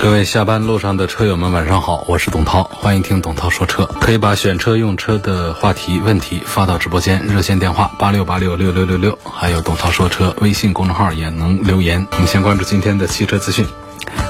[0.00, 3.84] 各位下班路上的车友们，晚上好，我是董涛，欢迎听董涛说车。
[4.00, 12.06] 可以把选车用车的话题问题发到直播间，热线电话八六八六六六六六，还有董涛说车微信公众号也能留言。
[12.12, 13.66] 我们先关注今天的汽车资讯。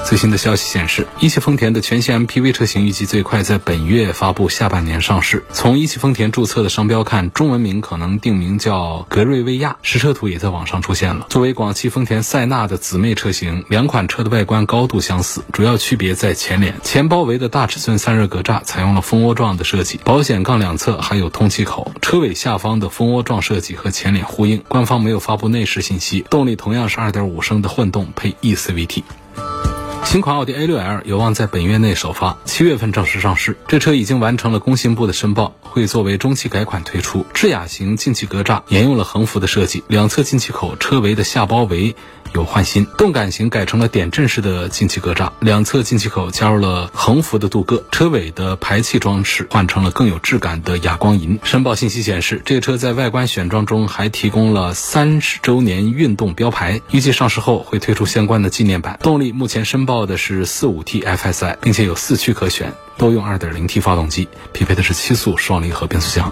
[0.09, 5.43] 最新的消息显示，一汽丰田的全新 MPV 车型预计最快在本月发布，下半年上市。
[5.53, 11.27] 从一汽丰田注册的商标看，中文名可能定名叫格瑞威亚，实车图也在网上出现了。
[11.29, 16.73] 作为广汽丰田塞纳的姊妹车型，两款车的外观高度相似，主要区别在前脸。
[16.81, 24.63] 前包围的大尺寸散热格栅采用了蜂窝状的设计，保险杠两侧还有通气口，车尾下方的蜂窝状设计和前脸呼应。
[24.67, 29.03] 官方没有发布内饰信息，动力同样是2.5升的混动配 eCVT。
[30.05, 33.55] 新款奥迪 A6L 有望在本月内首发，七月份正式上市。
[33.67, 37.25] 这车已经完成了工信部的申报，会作为中期改款推出。
[37.33, 41.95] 智雅型进气格栅沿用了横幅的设计，两侧进气口车围的下包围
[42.33, 51.39] 有换新，动感型改成了点阵式的进气格栅，两侧进气口加入了横幅的镀铬，车尾的排气装饰换成了更有质感的哑光银。
[51.43, 58.99] 申报信息显示，这车在外观选装中还提供了三十周年运动标牌，预计上市后会推出相关的纪念版。
[59.01, 66.31] 动力目前申报的是四五 T FSI，并且有四驱可选，都用二点零 T 发动机，匹配的是七速双离合变速箱。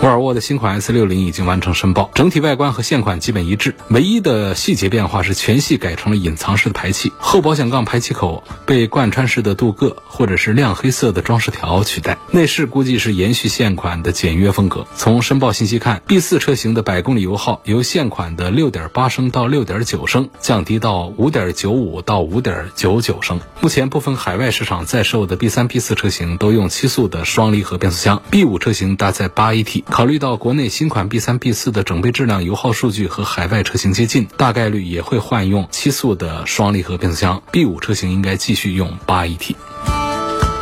[0.00, 12.16] 沃尔沃的新款 S 六零已经完成申报，整体外观和现款基本一致，唯一的细节变化是全系改成了隐藏式的排气，后保险杠排气口被贯穿式的镀铬或者是亮黑色的装饰条取代。
[12.30, 14.86] 内饰估计是延续现款的简约风格。
[14.94, 23.40] 从申报信息看，B 四车型的百公里油耗由现款的六点八升到六点九升，降低到五点九五到五点九九升。
[23.60, 29.82] 目前部分海外市场在售的 B 三 B 四车型都用七速的双离合变速箱，B 五车型搭载八 AT。
[29.90, 37.42] 考虑到国内新款 B 三 B 四的整备质量、油耗数据和海外车型接近，大概率也会换用七速的双离合变速箱。
[37.50, 39.56] B 五车型应该继续用八 AT。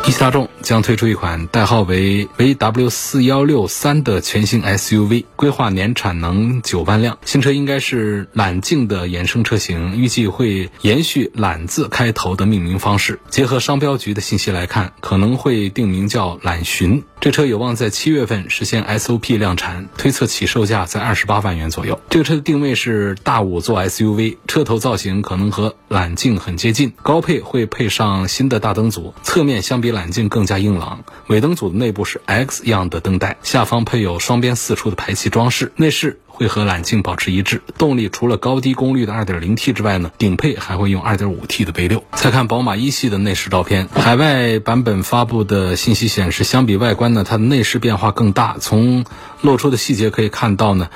[0.07, 7.17] 一汽大众将推出一款代号为 VW 四幺六三的全新 SUV，规划年产能九万辆。
[7.25, 13.19] 新车应该是揽境的衍生车型，预计会延续揽字开头的命名方式。
[13.29, 17.03] 结合商标局的信息来看，可能会定名叫揽巡。
[17.19, 21.99] 这车有望在七月份实现 SOP 量产，推测起售价在二十八万元左右。
[22.09, 31.03] 这个车的定位是大五座 SUV，车头造型可能和揽境很接近，高配会配上新的大灯组，侧面相比揽境更加硬朗。
[31.27, 36.19] 尾灯组的内部是 X 样的灯带，下方配有双边四出的排气装饰，内饰。
[36.37, 42.03] 会和揽境保持一致，动力除了高低功率的 2.0T 之外呢，顶配还会用 2.5T 的 V6。
[42.11, 48.57] 再看宝马一系的内饰照片，海外版本发布的信息显示，相比外观呢，它的内饰变化更大。
[48.59, 49.03] 从
[49.41, 50.89] 露出的细节可以看到呢。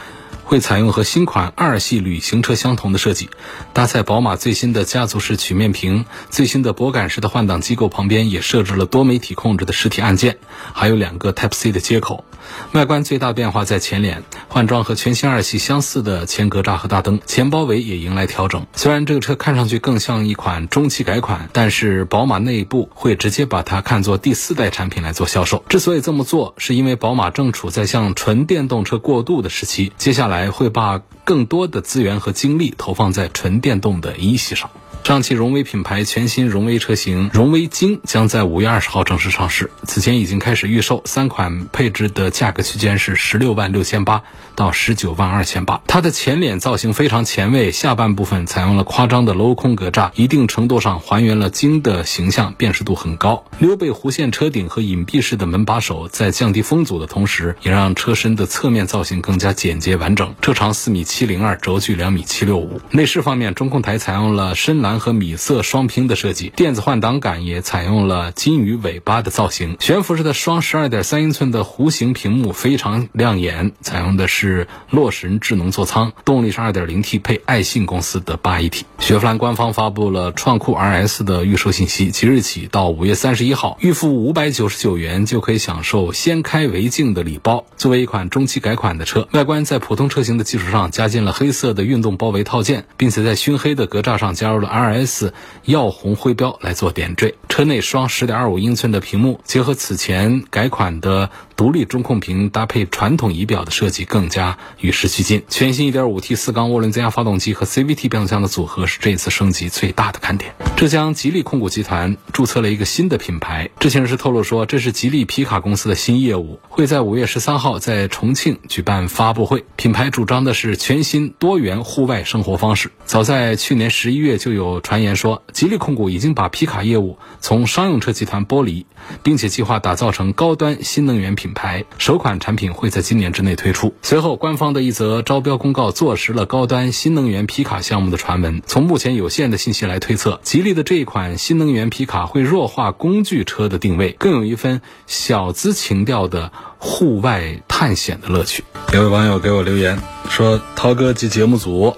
[0.52, 3.30] 会采用和新款二系旅行车相同的设计，
[3.72, 10.40] 搭载宝马最新的家族式曲面屏，最新的拨杆式的换挡机构旁边也设置了多媒体控制的实体按键，
[10.74, 12.26] 还有两个 Type C 的接口。
[12.74, 18.66] 外观最大变化在前脸，换装和全新二系相似的前格栅和大灯，前包围也迎来调整。
[18.74, 25.64] 虽然这个车看上去更像一款中期改款，但是宝马内部会直接把它看作第四代产品来做销售。
[25.70, 30.41] 之所以这么做，是因为宝马正处在向纯电动车过渡的时期，接下来。
[30.42, 34.72] 还会把更多的资源和精力投放在纯电动的一系上。
[35.04, 44.22] 上汽荣威品牌全新荣威车型荣威精将在五月二十号正式上市，此前已经开始预售，三款配置的价格区间是十六万六千八
[44.56, 45.82] 到十九万二千八。
[45.88, 53.44] 它的前脸造型非常前卫，下半部分采用了夸张的镂空格栅，一定程度上还原了精的形象，辨识度很高。
[53.58, 60.36] 溜背弧线车顶和隐蔽式的门把手，在降低风阻的同时，也让车身的侧面造型更加简洁完整。
[60.42, 62.80] 车长四米七零二，轴距两米七六五。
[62.92, 64.91] 内饰方面，中控台采用了深蓝。
[65.00, 69.78] 和米色双拼的设计，电子换挡杆也采用了金鱼尾巴的造型。
[69.80, 78.82] 悬浮式的双十二点三英寸的弧形屏幕非常亮眼，采用的是洛神智能座舱，动力是二点零 T 配爱信公司的八 AT。
[79.00, 87.66] 雪佛兰官方发布了创酷 RS 的预售信息，即日起到五月三十一号，预付五百九十九元就可以享受先开为敬的礼包。
[87.78, 95.06] 作为一款中期改款的车，外观在普通车型的基础上加进了黑色的运动包围套件，并且在熏黑的格栅上加入了 R。
[95.06, 95.34] S
[95.66, 101.30] 耀红徽标来做点缀，车内双十点二五英寸的屏幕，结合此前改款的
[101.62, 105.44] 独立中控屏，搭配传统仪表的设计，更加与时俱进。
[105.48, 110.56] 全新 1.5T 四缸涡轮增压发动机和 CVT 变速箱的组合是这次升级最大的看点。
[110.76, 119.64] 浙江吉利控股集团注册了一个新的品牌，知情人士透露说，这是吉利皮卡公司的新业务，会在五月十三号在重庆举办发布会。
[119.76, 122.90] 品牌主张的是全新多元户外生活方式。
[123.06, 128.88] 早在去年十一月，就有传言说，吉利控股已经把皮卡业务从商用车集团剥离，
[129.22, 133.94] 并且计划打造成高端新能源品品牌，首款产品会在今年之内推出。
[134.02, 138.62] 随后，官方的一则招标公告坐实了高端新能源皮卡项目的传闻。
[138.66, 148.64] 从目前有限的信息来推测，吉利的这一款新能源皮卡会弱化工具车的定位，更有一份小资情调的户外探险的乐趣。
[148.94, 150.00] 有位网友给我留言
[150.30, 151.98] 说：“涛哥及节目组。”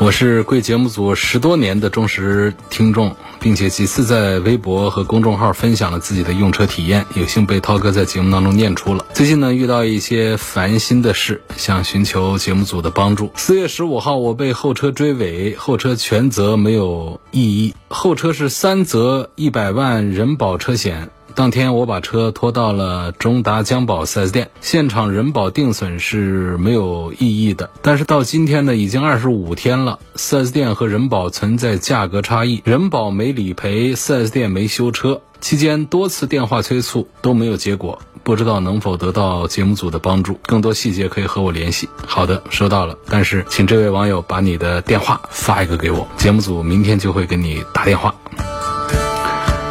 [0.00, 9.04] 我是贵节目组十多年的忠实听众，并且几次在微博和公众号分享了自己的用车体验，有幸被涛哥在节目当中念出了。
[9.12, 13.30] 最近呢，遇到一些烦心的事，想寻求节目组的帮助。
[13.36, 21.10] 四月十五号，我被后车追尾，后车全责没有异议，后车是三责一百万人保车险。
[21.34, 27.70] 当天我把车拖到了中达江宝 4S 店，现场人保定损是没有异议的。
[27.82, 35.20] 但是到今天呢，已经二十五天了，4S 店和人保存在价格差异，人保没理赔，4S 店没修车。
[35.40, 40.38] 期间多次电话催促都没有结果，不知道能否得到节目组的帮助。
[40.42, 41.88] 更多细节可以和我联系。
[42.06, 42.98] 好的，收到了。
[43.08, 48.14] 但是请这位网友把你的电话发一个给我，节目组明天就会给你打电话。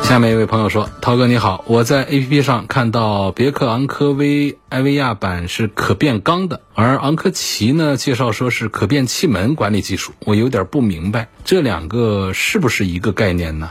[0.09, 13.69] 下面一位朋友说：“涛哥你好，我在 APP 上看到别克昂科威艾维亚版是可变缸的，而昂科旗呢介绍说是可变气门管理技术，我有点不明白这两个是不是一个概念呢？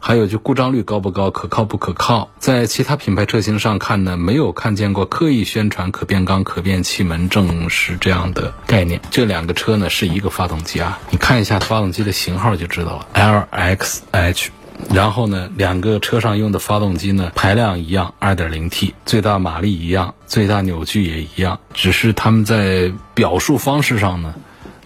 [0.00, 2.30] 还有就故障率高不高，可靠不可靠？
[2.38, 9.02] 在其他品牌车型上看呢，没有看见过刻意宣传可变缸、可变气门正是这样的概念。
[9.10, 14.46] 这两个车呢是一个发动机啊，你看一下发动机的型号就知道了，LXH。”
[14.92, 24.34] 然后呢，两个车上用的发动机呢，排量一样，2.0T，最大马力一样，最大扭矩也一样，只是他们在表述方式上呢，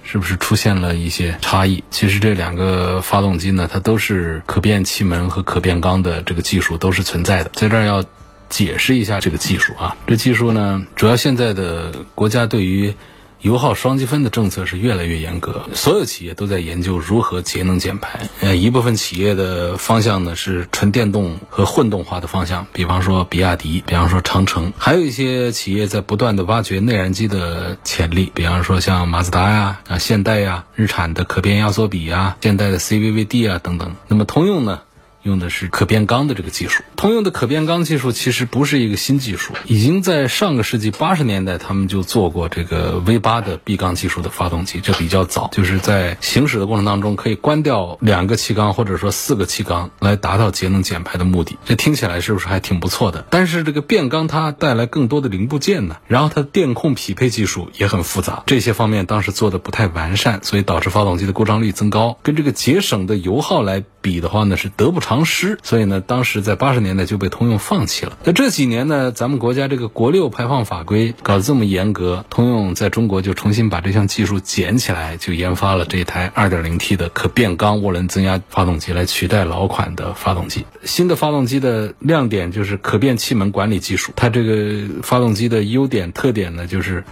[0.02, 1.82] 是不是出现了一些差异？
[1.90, 8.04] 其实这两个发动机呢，它都是可变气门和可变缸的这个技术都是存在的，在这儿要
[8.48, 9.96] 解释一下这个技术啊。
[10.06, 12.94] 这技术呢，主要现在的国家对于
[13.42, 18.28] 油耗双积分的政策是越来越严格，所有企业都在研究如何节能减排。
[18.40, 33.94] 呃，一部分企业的方向呢是纯电动和混动化的方向，比方说比亚迪，比方说长城，还有一些企业在不断的挖掘内燃机的潜力，比方说像马自达呀、啊现代呀、日产的可变压缩比呀、现代的 CVVD 啊等等。
[34.08, 34.80] 那么通用呢？
[35.22, 36.82] 用的是可变缸的这个技术。
[36.96, 51.58] 通用的可变缸技术其实不是一个新技术，已经在上个世纪八十年代他们就做过这个 V 八的闭缸技术的发动机，这比较早，就是在行驶的过程当中可以关掉两个气缸或者说四个气缸来达到节能减排的目的。
[51.64, 53.26] 这听起来是不是还挺不错的？
[53.30, 62.18] 但是这个变缸它带来更多的零部件呢，然后它的电控匹配技术也很复杂，这些方面当时做的不太完善，所以导致发动机的故障率增高。
[62.22, 65.09] 跟这个节省的油耗来比的话呢，是得不偿。
[65.10, 68.16] 长失，所以呢，当时在八十年代就被通用放弃了。
[68.22, 80.64] 那这几年呢，咱们国家这个国六排放法规搞得这么严格，通用在中国就重新把这项技术捡起来，就研发了这台 2.0T 的可变缸涡轮增压发动机来取代老款的发动机。
[80.84, 87.02] 新的发动机的亮点就是可变气门管理技术，它这个发动机的优点特点呢，就是。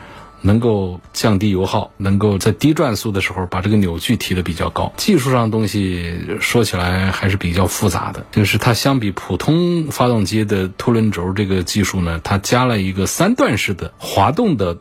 [0.40, 4.92] 能够降低油耗，能够在低转速的时候把这个扭矩提得比较高。
[4.96, 14.78] 技术上东西说起来还是比较复杂的，就是它相比普通发动机的凸轮轴这个技术呢，它加了一个三段式的滑动的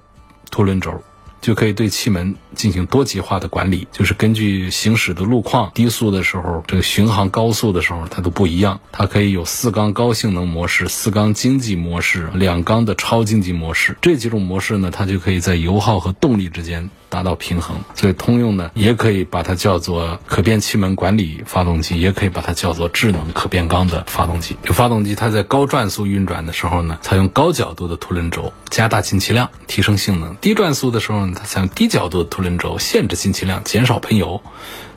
[0.51, 1.03] 凸轮轴。
[1.41, 8.79] 就可以对气门进行多极化的管理，就是根据行驶的路况，低速的时候，这个巡航高速的时候，它都不一样。
[8.91, 16.89] 它可以有四缸高性能模式、四缸经济模式、两缸的超经济模式，这几种模式呢，它就可以在油耗和动力之间。
[17.17, 24.55] 达到平衡，所以通用呢也可以把它叫做可变气门管理发动机，也可以把它叫做智能可变缸的发动机。
[24.61, 34.39] 就发动机它在高转速运转的时候呢，采用高角度的凸轮轴，加大进气量，提升性能；低转速的时候呢，它采用低角度的凸轮轴，限制进气量，减少喷油，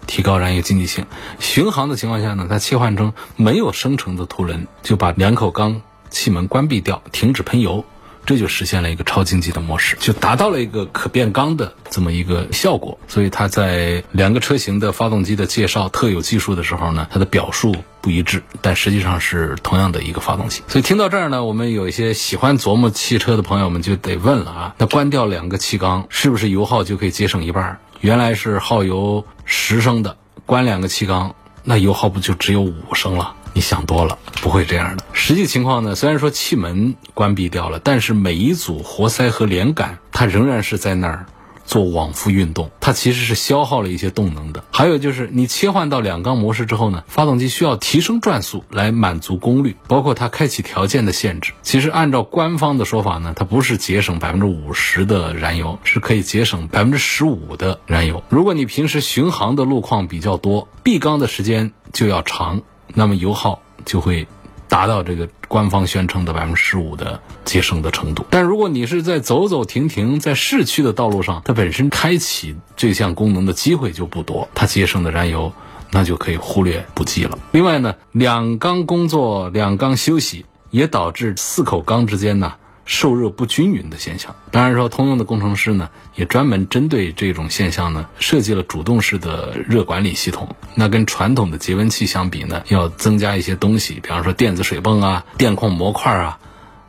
[0.06, 1.06] 提高燃油经济性。
[1.38, 7.82] 巡航的情况下呢，它切换成没有生成的凸轮，就把两口缸气门关闭掉，停止喷油。
[8.24, 12.98] 这就实现了一个超经济的模式，就达到了一个可变缸的这么一个效果。
[13.08, 20.62] 所以它在两个车型的发动机的介绍特有技术的时候呢，它的表述不一致，但实际上是同样的一个发动机。
[20.68, 27.78] 所以听到这儿呢，我们有一些喜欢琢磨汽车的朋友们就得问了啊，那关掉两个气缸，是不是油耗就可以节省一半？
[28.00, 31.34] 原来是耗油十升的，关两个气缸，
[31.64, 33.34] 那油耗不就只有五升了？
[33.52, 35.04] 你想多了，不会这样的。
[35.12, 41.26] 实际情况呢，虽然说气门关闭掉了，但是每一组活塞和连杆它仍然是在那儿。
[41.66, 44.64] 做往复运动，它其实是消耗了一些动能的。
[44.73, 51.52] 还有就是你切换到两缸模式之后呢，发动机需要提升转速来满足功率，包括它开启条件的限制。
[51.62, 58.25] 其实按照官方的说法呢，它不是节省百分之五十的燃油，是可以节省百分之十五的燃油。
[58.30, 62.62] 如果你平时巡航的路况比较多，闭缸的时间就要长，
[62.94, 64.26] 那么油耗就会。
[64.70, 75.52] 达到这个官方宣称的百分之十五的节省的程度，但如果你是在走走停停在市区的道路上，它本身开启这项功能的机会就不多，它节省的燃油
[75.90, 77.37] 那就可以忽略不计了。
[77.50, 82.54] 另外呢，两缸工作两缸休息，也导致四口缸之间呢。
[82.90, 90.56] 受热不均匀的现象，当然说，通用的工程师呢，也专门针对这种现象呢，设计了主动式的热管理系统。
[90.75, 96.40] 那跟传统的节温器相比呢，要增加一些东西，比方说电子水泵啊、电控模块啊，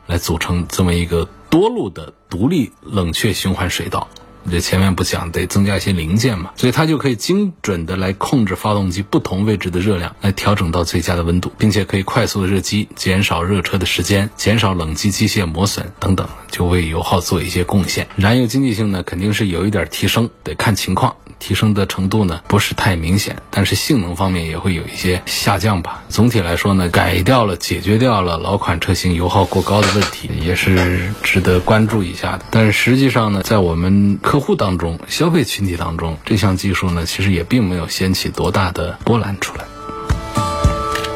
[0.08, 4.08] 来组成这么一个多路的独立冷却循环水道。
[4.50, 18.06] 这前面不讲得增加一些零件嘛，所以它就可以精准的来控制发动机不同位置的热量，来调整到最佳的温度，并且可以快速的热机，减少热车的时间，减少冷机机械磨损等等，就为油耗做一些贡献。
[18.16, 21.14] 燃油经济性呢，肯定是有一点提升，得看情况。
[21.38, 26.00] 提升的程度呢不是太明显，但是性能方面也会有一些下降吧。
[26.08, 32.44] 总体来说呢，改掉了、解决掉了老款车型油耗过高的问题，也是值得关注一下的。
[32.52, 39.64] 但是实际上呢，在我们客户当中、消费群体当中，这项技术呢，其实也并没有掀起多大的波澜出来。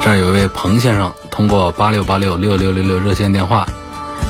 [0.02, 3.66] 这儿有一位彭先生通过八六八六六六六六热线电话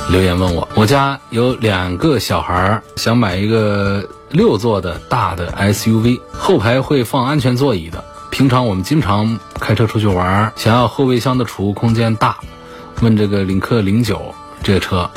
[0.09, 4.07] 留言问我：我家有两个小孩，想买一个。
[4.29, 8.03] 六座的大的 SUV，后排会放安全座椅的。
[8.29, 12.37] 平常我们经常开车出去玩，想要后备箱的储物空间大。
[13.01, 15.09] 问这个领克零九这个车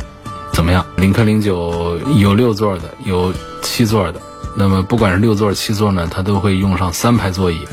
[0.53, 0.85] 怎么样？
[0.97, 4.21] 领克零九有六座的，有七座的。
[4.57, 7.67] 那么不管是六座、七座呢，它都会用上三排座椅。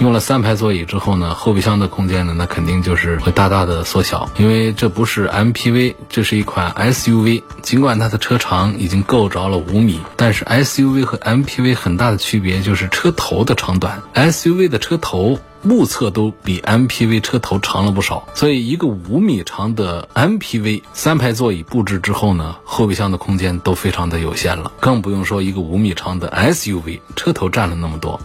[0.00, 7.42] 用了三排座椅之后呢，后备箱的空间呢，那肯定就是会大大的缩小，因为这不是 MPV，这是一款 SUV。
[7.60, 14.00] 尽管它的车长已经够着了五米，但是 SUV 和 MPV 很大的区别就是车头的长短。
[14.14, 28.20] SUV 的车头目测都比 MPV 车头长了不少，所以一个五米长的 MPV 三排座椅布置之后呢，后备箱的空间都非常的有限了，更不用说一个五米长的 SUV 车头占了那么多，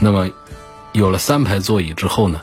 [0.00, 0.28] 那么。
[0.92, 2.42] 有了三排座椅之后呢，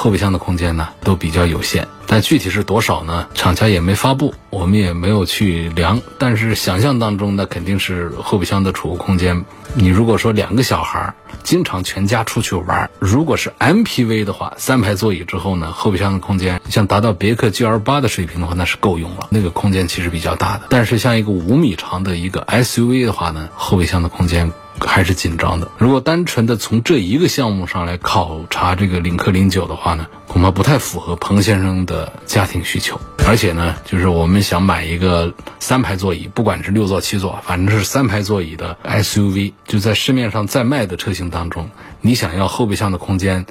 [0.00, 3.26] 后备箱的空间呢都比较有限，但具体是多少呢？
[3.34, 6.00] 厂家也没发布，我们也没有去量。
[6.18, 9.44] 但是想象当中，那肯定是后备箱的储物空间。
[9.74, 11.12] 你如果说两个小孩
[11.42, 19.26] 经常全家出去玩，如果是 MPV 的话，三排座椅之后呢，后备箱的空间像达到别克 GL 八的水平的话，那是够用了。
[19.30, 20.66] 那个空间其实比较大的。
[20.68, 24.52] 但是像一个五米长的一个 SUV 的话呢，后备箱的空间。
[24.80, 25.68] 还是紧张的。
[25.78, 33.00] 如果单纯的从这一个项目上来考察这个领克零九的话呢，恐怕不太符合彭先生的家庭需求。
[33.26, 41.70] 而且呢，就是我们想买一个三排座椅，不管是六座七座，反正是三排座椅的 SUV，就在市面上在卖的车型当中，
[42.00, 43.44] 你想要后备箱的空间。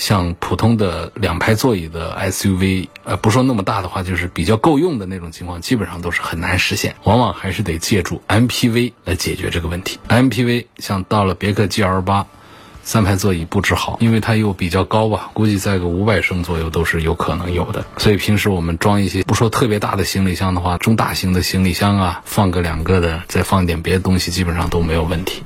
[0.00, 9.98] 像普通的两排座椅的 SUV，呃，不说那么大的话，就是比较够用的那种情况，基本上都是很难实现，往往还是得借助 MPV 来解决这个问题。
[10.08, 12.26] MPV 像到了别克 GL 八，
[12.82, 17.84] 三排座椅布置好，因为它又比较高吧，估计在个五百升左右都是有可能有的。
[17.98, 25.42] 所以平时我们装一些不说特别大的行李箱的话，中大型的行李箱啊，放个两个的，再放点别的东西，基本上都没有问题。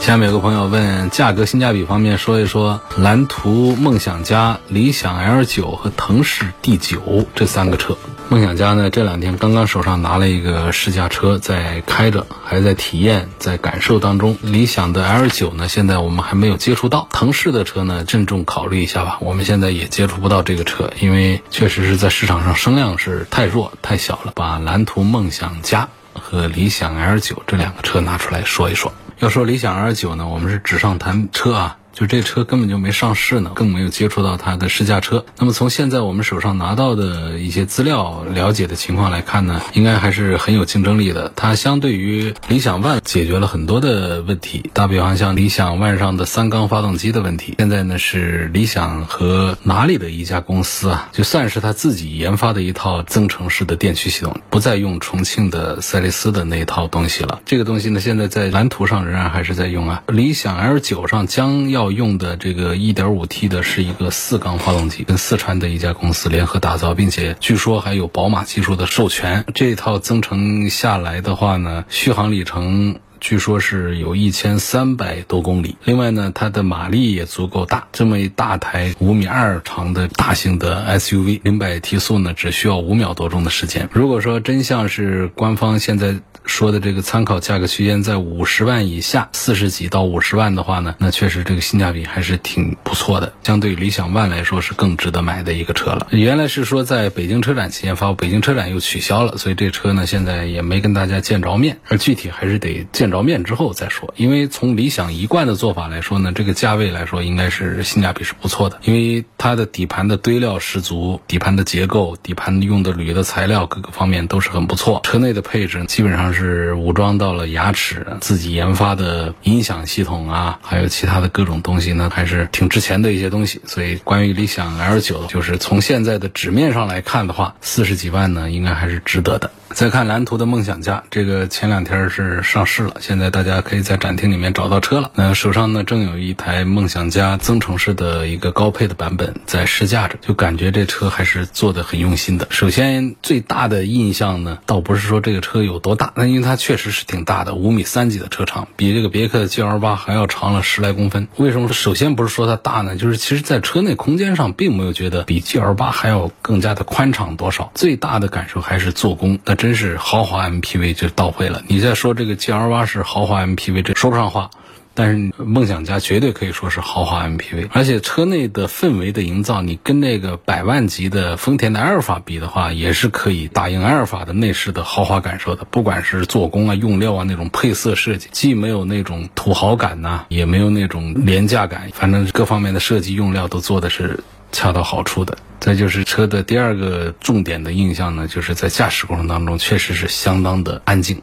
[0.00, 7.98] 下面有个朋友问价格性价比方面说一说蓝图梦想家、理想 L 九和腾势 D 九这三个车。
[8.30, 14.38] 梦想家呢这两天刚刚手上拿了一个试驾车在开着，还在体验，在感受当中。
[14.40, 19.18] 理想的 L 九呢现在我们还没有接触到，腾势的车呢郑重考虑一下吧。
[19.20, 24.32] 我们现在也接触不到这个车，因为确实是在市场上声量是太弱太小了。
[24.34, 28.92] 把蓝图梦想家和理想 L 九这两个车拿出来说一说。
[29.20, 31.76] 要说理想 L 九呢，我们是纸上谈车啊。
[32.00, 35.22] 就这车根本就没上市呢，更没有接触到它的试驾车。
[35.36, 41.30] 那么从现在我们手上拿到的一些资料了解的情况来看呢，应该还是很有竞争力的。
[41.36, 57.42] 它相对于理想 ONE 解决了很多的问题，打比方像理想 ONE 上的三缸发动机的问题，现在呢是理想和哪里的一家公司啊，就算是他自己研发的一套增程式的电驱系统，不再用重庆的赛力斯的那一套东西了。
[57.44, 60.02] 这个东西呢，现在在蓝图上仍然还是在用啊。
[60.06, 69.44] 理想 L 九上将要用的这个 1.5T 的是一个四缸发动机，跟四川的一家公司联合打造，并且据说还有宝马技术的授权。
[69.54, 73.00] 这套增程下来的话呢，续航里程。
[73.20, 83.90] 据说是有一千三百多公里，另外呢，它的马力也足够大，这么一大台五米二长的大型的 SUV，零百提速呢只需要五秒多钟的时间。
[83.92, 96.06] 如果说真像是官方现在说的这个参考价格区间在五十万以下，四十几到五十万的话呢，那确实这个性价比还是挺不错的，相对理想 ONE 来说是更值得买的一个车了。
[96.10, 103.09] 原来是说在北京车展期间发布，北京车展又取消了，所以这车呢现在也没跟大家见着面，而具体还是得见。
[103.10, 115.00] 着面之后再说，因为从理想一贯的做法来说呢，这个价位来说应该是性价比是不错的，因为它的底盘的堆料十足，底盘的结构、底盘用的铝的材料各个方面都是很不错。
[115.04, 123.60] 车内的配置基本上是武装到了牙齿，自己研发的音响系统啊，还有其他的各种东西呢，还是挺值钱的一些东西。
[123.64, 129.50] 所以关于理想 L 九，就是从现在的纸面上来看的话，四十几万呢，应该还是值得的。
[129.70, 135.10] 再看蓝图的梦想家，这个前两天是上市了，现在大家可以在展厅里面找到车了。
[135.14, 142.48] 那手上呢正有一台梦想家增程式的一个高配的版本在试驾着，就感觉这车还是做的很用心的。
[142.50, 151.28] 首先最大的印象呢，倒不是说这个车有多大，那因为它确实是挺大的，五米三几的车长，比这个别克的 GL 八还要长了十来公分。
[151.36, 151.72] 为什么？
[151.72, 157.70] 首先不是说它大呢，就是其实在车内空间上并没有觉得比 GL 八还要更加的宽敞多少。
[157.76, 159.60] 最大的感受还是做工，那。
[159.60, 161.62] 真是豪华 MPV 就到位了。
[161.68, 164.50] 你再说这个 GL8 是豪华 MPV，这说不上话。
[164.92, 175.64] 但是梦想家绝对可以说是豪华 MPV，而且车内的氛围的营造，你跟那个百万级的丰田的埃尔法比的话，也是可以打赢埃尔法的内饰的豪华感受的。
[175.70, 184.18] 不管是做工啊、用料啊那种配色设计，既没有那种土豪感呐，也没有那种廉价感，反正各方面的设计用料都做的是。
[184.52, 185.38] 恰到好处的。
[185.60, 191.22] 再就是车的第二个重点的印象呢，就是在驾驶过程当中确实是相当的安静，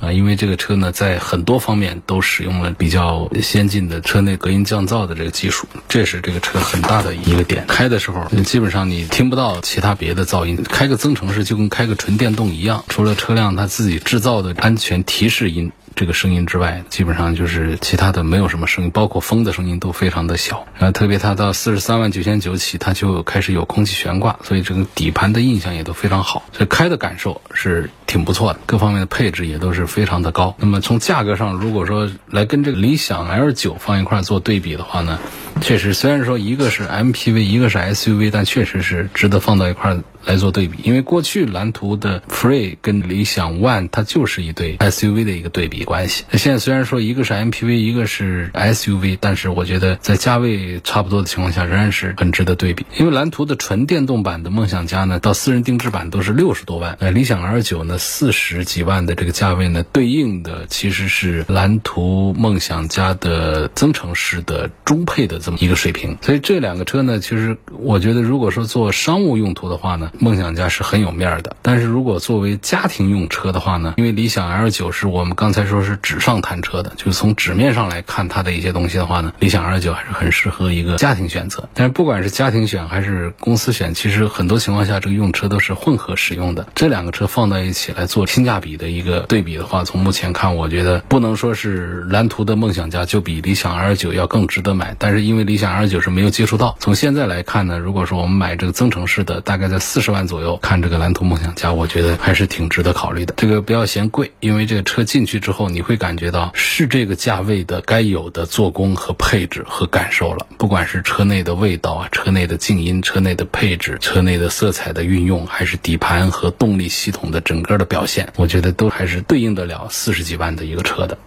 [0.00, 7.64] 啊，因为这个车呢在很多方面都使用了比较先进的车内隔音降噪的这个技术，这是这个车很大的一个点。
[7.66, 15.72] 开的时候你基本上你听不到其他别的噪音，开个增程式就跟开个纯电动一样，除了车辆它自己制造的安全提示音。
[15.98, 20.64] 这个声音之外，基本上就是其他的没有什么声音，包括风的声音都非常的小。
[20.78, 30.54] 然后特别它到四十三万九千九起，它就开始有空气悬挂，所以这个底盘的印象也都非常好，所以开的感受是挺不错的，各方面的配置也都是非常的高。
[30.60, 35.18] 那么从价格上，如果说来跟这个理想 L 九放一块做对比的话呢，
[35.60, 39.98] 确实虽然说一个是 MPV，一个是 SUV，但确实是值得放到一块。
[40.24, 46.24] 来做对比，因为过去蓝图的 Free 跟理想 ONE 它就是一对 SUV 的一个对比关系。
[46.34, 52.84] 现在虽然说一个是 MPV，一个是 SUV，但是我觉得在价位差不多的情况下，仍然是很值得对比。
[52.98, 66.18] 因为蓝图的纯电动版的梦想家呢，到私人定制版都是六十多万，呃，理想 L 九呢四十几万的这个价位呢，对应的其实是蓝图梦想家的增程式的中配的这么一个水平。
[66.20, 81.68] 所以这两个车呢，其实我觉得如果说做商务用途的话呢，梦想家是很有面儿的，但是如果作为家庭用车的话呢，因为理想 L 九是我们刚才说是纸上谈车的，就是从纸面上来看它的一些东西的话呢，理想 L 九还是很适合一个家庭选择。
[81.74, 86.66] 但是不管是家庭选还是公司选，其实很多情况下这个用车都是混合使用的。
[86.74, 94.96] 这两个车放在一起来做性价比的一个对比的话，从目前看，我觉得不能说是蓝图的梦想家就比理想 L 九要更值得买。
[94.98, 100.00] 但是因为理想 L 九是没有接触到，从现在来看呢，如果说我们买这个增程式的，大概在四。
[100.00, 103.34] 十万左右看这个蓝图梦想家，我觉得还是挺值得考虑的。
[103.36, 110.46] 这个不要嫌贵，因为这个车进去之后，后你会感觉到是这个价位的该有的做工和配置和感受了。
[110.56, 121.18] 不管是车内的味道啊，车内的静音，车内的配置，车内的色彩的运用，还是底盘和动力系统的整个的表现，我觉得都还是对应得了四十几万的一个车的。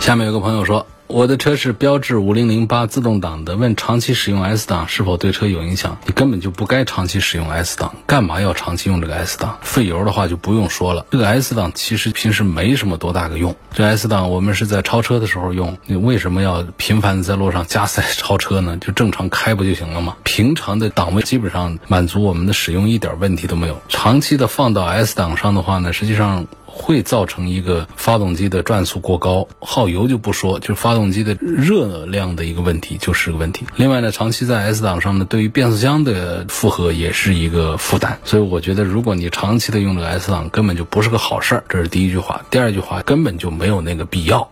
[0.00, 0.86] 下面有个朋友说。
[1.12, 5.98] 我的车是标致五零零八自动挡的，问长期使用 S 档是否对车有影响？
[6.06, 9.58] 你根本就不该长期使用 S 档，干嘛要长期用这个 S 档？
[9.60, 13.54] 费油的话就不用说了，这个 S 档其实平时没什么多大个用。
[13.74, 18.78] 这 S 档我们是在超车的时候用，你为什么要频繁在路上加塞超车呢？
[18.78, 20.16] 就正常开不就行了吗？
[20.24, 23.78] 平常的档位基本上满足我们的使用一点问题都没有。
[23.90, 26.46] 长期的放到 S 档上的话呢，实际上。
[26.74, 33.66] 会造成一个发动机的转速过高，耗油就不说，就发动动机的热量的一个问题，就是个问题。
[33.74, 38.20] 另外呢，长期在 S 档上呢，对于变速箱的负荷也是一个负担。
[38.24, 41.64] 所以我觉得，如果你长期的用这个 S 档，根本就不是个好事儿。
[41.68, 42.42] 这是第一句话。
[42.50, 44.48] 第二句话，根本就没有那个必要。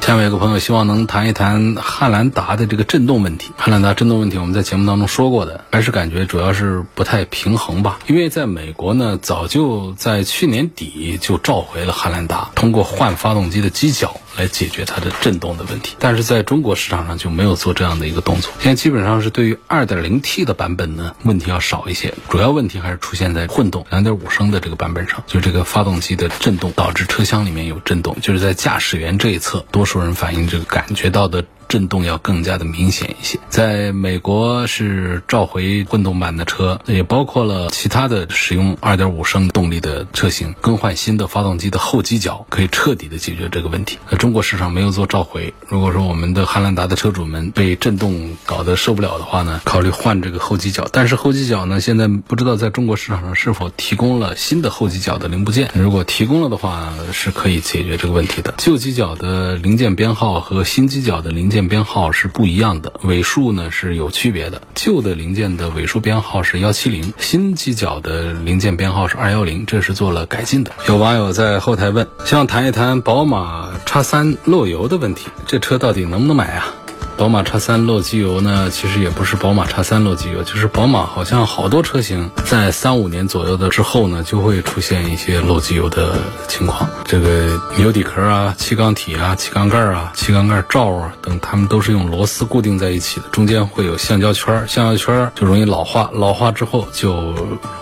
[0.00, 3.52] 下面有个朋友希望能谈一谈汉兰达的这个震动问题。
[3.56, 7.98] 汉兰达震动问题，我们在节目当中说过的，还是感觉主要是不太平衡吧。
[8.06, 14.18] 因为在美国呢，早就在去年底就召回了汉兰达，通过换发动机的机脚。
[14.40, 18.50] 来解决它的震动的问题，但是在中国市场上就没有做这样的一个动作。
[18.58, 31.44] 现在基本上是对于 2.0T 的版本呢，问题要少一些，主要问题还是出现在混动2.5升的这个版本上，就这个发动机的震动导致车厢里面有震动，就是在驾驶员这一侧，多数人反映这个感觉到的。
[31.70, 33.38] 震动要更加的明显一些。
[33.48, 43.98] 在美国是召回混动版的车，也包括了其他的使用2.5升动力的车型，更换新的发动机的后机脚，可以彻底的解决这个问题。
[44.18, 45.54] 中国市场没有做召回。
[45.68, 50.88] 如果说我们的汉兰达的车主们被震动搞得受不了的话呢，考虑换这个后机脚。
[50.90, 55.70] 但是后机脚呢，现在不知道在中国市场上是否提供了新的后机脚的零部件。
[55.74, 58.54] 如果提供了的话，是可以解决这个问题的。
[58.58, 61.59] 旧机脚的零件编号和新机脚的零件。
[61.68, 64.60] 编号是不一样的，尾数呢是有区别的。
[64.74, 70.72] 旧的零件的尾数编号是幺七零，新机脚的零件编号是二幺零，这是做了改进的。
[70.88, 76.74] 有网友在后台问，希望谈一谈宝马叉三漏油的问题，这车到底能不能买啊？
[77.20, 86.14] 宝马叉三漏机油呢，其实也不是宝马叉三漏机油，就是宝马好像好多车型在三五年左右的之后呢，就会出现一些漏机油的
[86.48, 86.88] 情况。
[87.04, 97.34] 这个油底壳啊、气缸体啊、气缸盖啊、气缸盖罩啊等，它们都是用螺丝固定在一起的，中间会有橡胶圈，橡胶圈就容易老化，老化之后就。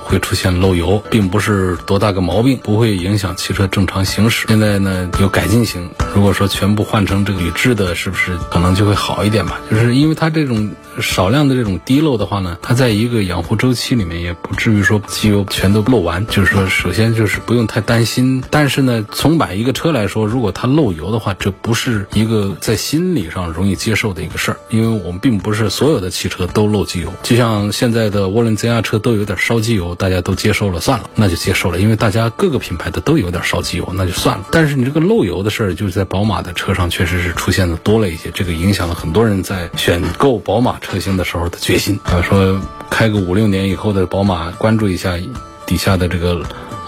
[0.09, 4.47] 会出现漏油，并不是多大个毛病，不会影响汽车正常行驶。
[4.49, 9.61] 现在呢有改进型，如果说全部换成这个铝制的，是不是可能就会好一一点吧？
[9.71, 16.27] 就是因为它这种少量的这种滴漏的话呢，它在一个养护周期里面也不至于说机油全都漏完。
[16.27, 18.43] 就是说，首先就是不用太担心。
[18.51, 27.13] 但是呢，从买一个车来说，如果它漏油的话，这不是一个在心理上容易接受的一个事儿，因为我们并不是所有的汽车都漏机油。
[27.23, 29.95] 就像现在的涡轮增压车都有点烧机油。
[29.99, 34.47] 大家都接受了，算了，那就接受了，因为大家各个品牌的都有点烧机油，那就算了。
[34.53, 42.23] 但是你这个漏油的事儿，就是在宝马的车上确实是出现的多了一些，这个影响了很多多人在选购宝马车型的时候的决心啊。
[42.23, 45.19] 说开个五六年以后的宝马，关注一下
[45.67, 46.41] 底下的这个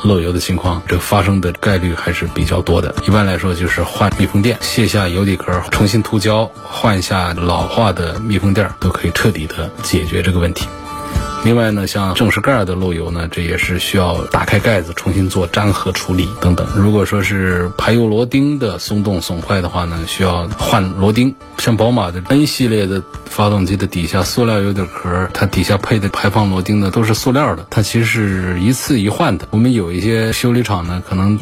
[0.05, 2.95] 漏油的情况，这发生的概率还是比较多的。
[3.05, 10.69] 一般来说，就是换密封垫，卸下油底壳，重新涂胶，换一下老化的密封垫，都可以彻底的解决这个问题。
[11.43, 16.67] 另外呢，像正时盖的漏油呢，这也是需要打开盖子重新做粘合处理等等。
[16.77, 21.35] 如果说是排油螺钉的松动损坏的话呢，需要换螺钉。
[21.57, 29.49] 像宝马的 N 系列的发动机的底下塑料油底壳，它底下配的排放螺钉呢都是塑料的，它其实是一次一换的。
[29.51, 31.39] 我们有一些修理厂呢，可能。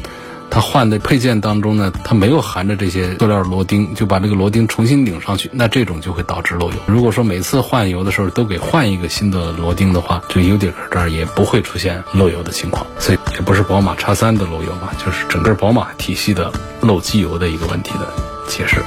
[0.51, 6.77] 它换的配件当中呢，它没有含着这些塑料螺钉，就把这个螺钉重新拧上去，那这种就会导致漏油。
[6.87, 12.87] 如果说每次换油的时候都给换一个新的螺钉的话，这油底壳这儿也不会出现漏油的情况。
[12.99, 18.13] 所以也不是宝马叉三的漏油嘛，就是整个宝马体系的漏机油的一个问题的
[18.49, 18.83] 解释。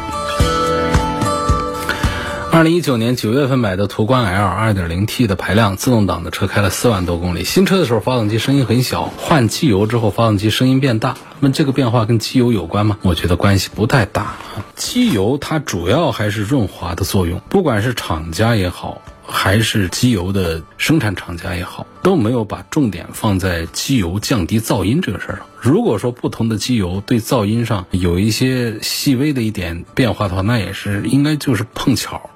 [2.53, 7.45] 二零一九年九月份买的途观 L 二点零 T 的排量自动挡的车，开了四万多公里。
[7.45, 11.15] 新车的时候发动机声音很小，换机油之后发动机声音变大。
[11.39, 12.97] 问这个变化跟机油有关吗？
[13.03, 14.35] 我觉得关系不太大。
[14.75, 25.45] 机油它主要还是润滑的作用，不管是厂家也好，还是机油的生产厂家也好，都没有把重点放在机油降低噪音这个事儿上。
[25.61, 32.29] 如果说不同的机油对噪音上有一些细微的一点变化的话，那也是应该就是碰巧。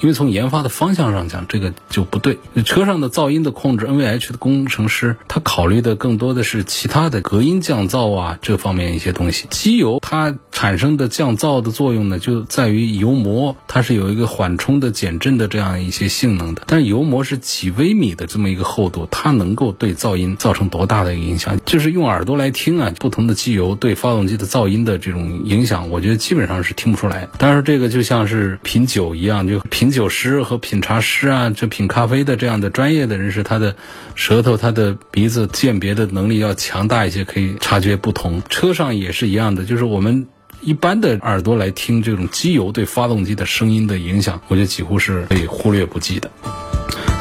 [0.00, 2.38] 因为从研发的方向上讲，这个就不对。
[2.64, 9.46] 车上的噪音的控制，NVH 的工程师他考虑的更多的是其他的隔音降噪啊这方面一些东西。
[9.50, 16.62] 机油它产生的降噪的作用呢，就在于油膜它是有一个缓冲的减震的这样一些性能的。
[16.66, 21.58] 但是油膜是几微米的这么一个厚度，它能够对噪音造成多大的影响？
[21.64, 27.28] 就是用耳朵来听啊，不同的机油对发动机的噪音的这种影响，我觉得基本上是听不出来。
[27.38, 33.74] 当然，这个就像是品酒一样，就品品酒师和品茶师啊，这品咖啡的这样的专业的人士，他的
[34.14, 38.42] 舌头、他的鼻子鉴别的能力要强大一些，可以察觉不同。
[38.50, 40.26] 车上也是一样的，就是我们
[40.60, 46.30] 一般的耳朵来听这种机油对发动机的声音的影响，我觉得几乎是可以忽略不计的。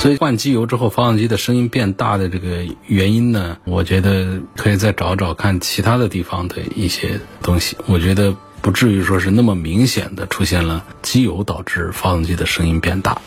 [0.01, 7.77] 所以换机油之后，发动机的声音变大的这个原因呢，我觉得可以再找找看其他的地方的一些东西。
[7.85, 8.35] 我觉得
[8.67, 13.17] 不至于说是那么明显的出现了机油导致发动机的声音变大。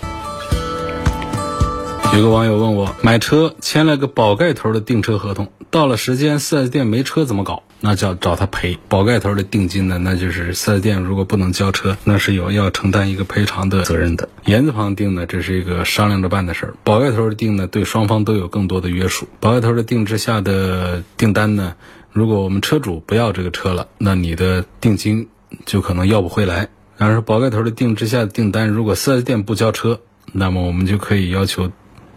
[2.15, 7.63] 有个网友问我，买车签了个宝盖头的订车合同，到了时间四 S 店没车怎么搞？
[7.81, 8.79] 那叫找他赔。
[8.91, 14.29] 宝盖头的定金呢，那就是四 S 店如果不能交车，那是有要承担一个赔偿的责任的。
[14.45, 16.75] 言字旁定呢，这是一个商量着办的事儿。
[16.85, 19.27] 宝盖头的定呢，对双方都有更多的约束。
[19.41, 21.77] 宝盖头的定之下的订单呢，
[22.13, 25.29] 如果我们车主不要这个车了，那你的定金
[25.67, 26.69] 就可能要不回来。
[26.97, 30.01] 然而宝盖头的定制下的订单，如果四 S 店不交车，
[30.33, 31.71] 那么我们就可以要求。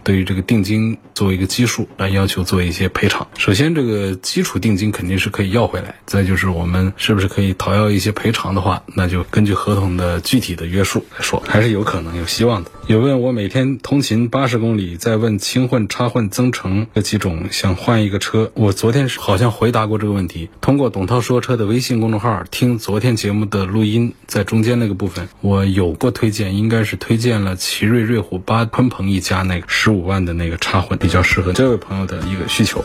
[0.04, 3.26] 对于这个定金作为一个基数来要求做一些赔偿。
[3.38, 5.96] 首先，这个基础定金肯定是可以要回来。
[6.06, 12.72] 再就是我们是不是可以讨要一些赔偿的话，那就根据合同的具体的约束来说，还是有可能有希望的。
[12.86, 18.52] 有问我每天通勤八十公里，在问轻混、插混、增程这几种，想换一个车。
[18.56, 20.50] 我昨天好像回答过这个问题。
[20.60, 32.84] 通过董涛说车的微信公众号听昨天节目的录音，在中间那个部分我有过推荐，应该是推荐了奇瑞瑞虎八鲲鹏一家那个十五万的那个插混，比较适合这位朋友的一个需求。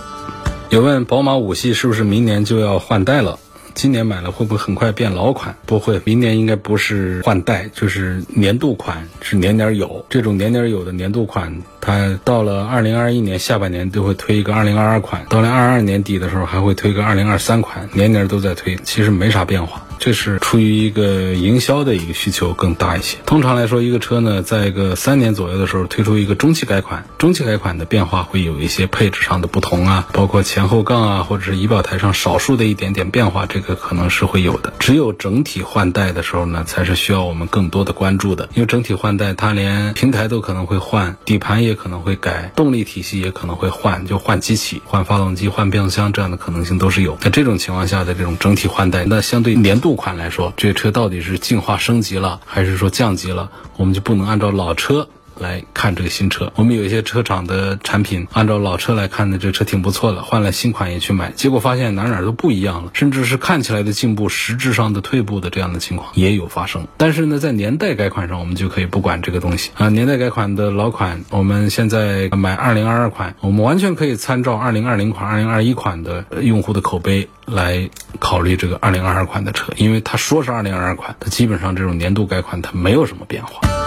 [0.71, 3.41] 有问宝马五系是不是明年就要换代了？
[3.79, 5.55] 今年买了会不会很快变老款？
[5.65, 10.05] 不会，明年应该不是换代，就是年度款，是年年有。
[10.11, 19.87] 这种年年有的年度款，它到了二零二一年下半年都会推一个二零二二款，到了二二年底的时候还会推个二零二三款，年年都在推，其实没啥变化。
[19.99, 23.19] 这是出于一个营销的一个需求更大一些。
[23.27, 34.73] 通常来说，一个车呢，在一个三年左右的时候推出一个中期改款，中期改款的变化会有一些配置上的不同啊，包括前后杠啊，或者是仪表台上少数的一点点变化，这个可能是会有的。
[34.79, 47.17] 只有整体换代的时候呢，才是需要我们更多的关注的，因为整体换代它连平台都可能会换，底盘也可能会改，动力体系也可能会换，就换机器、换发动机、换变速箱这样的可能性都是有。
[47.17, 49.88] 在这种情况下的这种整体换代，那相对年度。
[49.89, 53.51] 度款来说，这车到底是进化升级了，还是说降级了？
[53.79, 56.53] 我们就不能按照老车来看这个新车。
[56.57, 66.87] 我们有一些车厂的产品，按照老车来看呢，这车挺不错的，换了新款也去买，结果发现哪哪都不一样了，甚至是看起来的进步，实质上的退步的这样的情况也有发生。
[66.99, 69.89] 但是呢，在年代改款上，我们就可以不管这个东西啊。
[69.89, 77.31] 年代改款的老款，我们现在买二零二二款，我们完全可以参照二零二零款、二零二一款的用户的口碑。
[77.49, 83.78] 来考虑这个二零二二款的车，因为他说是二零二二款，它基本上这种年度改款它没有什么变化。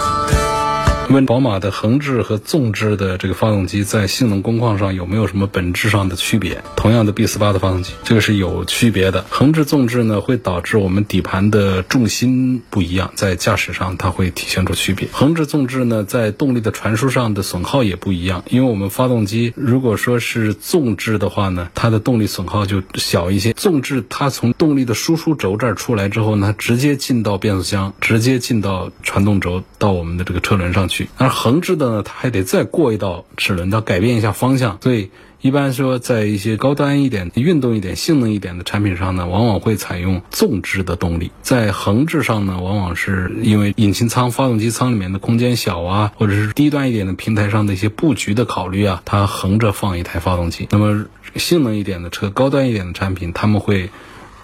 [1.12, 6.62] 问宝马的横置和纵置的这个发动机在性能工况上有没有什么本质上的区别？
[6.74, 9.22] 同样的 B 四八的发动机，这个是有区别的。
[9.28, 15.06] 横置纵置呢，会导致我们底盘的重心不一样，在驾驶上它会体现出区别。
[15.12, 23.52] 横置纵置呢，在动力的传输上的损耗也不一样，因为我们发动机如果说是纵置的话呢，它的动力损耗就小一些。
[23.52, 34.78] 纵置它从动力的输出轴这儿出来之后呢，直接进到变速箱，直接进到传动轴，到我们的这个车轮上去而横置的呢，它还得再过一道齿轮，它改变一下方向。
[34.80, 35.10] 所以
[35.40, 41.32] 一般说，在一些高端一点、运动一点、性能一点的产品上呢，往往会采用纵置的动力。
[41.42, 50.68] 在横置上呢，往往是因为引擎舱、发动机舱里面的空间小啊，或者是低端一点的平台上的一些布局的考虑啊，它横着放一台发动机。
[50.70, 53.90] 那么性能一点的车、高端一点的产品，他们会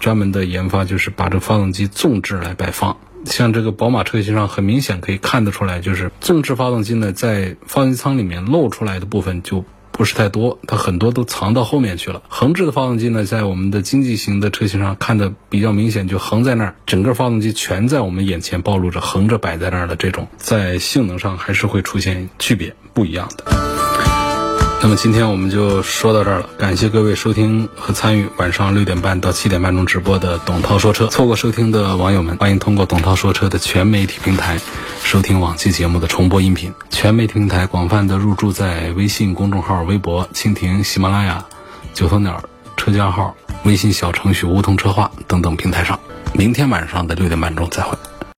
[0.01, 2.97] 专门的研发，就是把这发动机纵置来摆放。
[3.25, 12.21] 像这个宝马车型上，很明显可以看得出来，就是纵置发动机呢，在发动机舱里面露出来的部分就不是太多，它很多都藏到后面去了。
[12.29, 23.43] 横置的发动机呢，在我们的经济型的车型上看的比较明显，就横在那儿，整个发动机全在我们眼前暴露着，横着摆在那儿的这种，在性能上还是会出现区别不一样的。
[24.81, 31.07] 那么今天我们就说到这儿了，感谢各位收听和参与晚上六点半到七点半钟直播的董涛说车。
[31.07, 34.57] 错过收听的网友们，欢迎通过董涛说车的全媒体平台
[35.03, 36.73] 收听往期节目的重播音频。
[36.89, 41.43] 全媒体平台广泛的入驻在微信公众号、微博、蜻蜓、喜马拉雅、
[41.93, 42.41] 九头鸟
[42.77, 45.99] 车架号、微信小程序梧桐车话等等平台上。
[46.31, 47.97] 明天晚上的六点半钟再会。